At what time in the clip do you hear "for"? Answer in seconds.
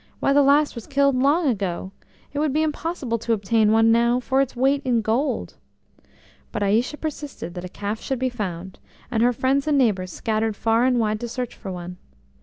4.19-4.41, 11.55-11.71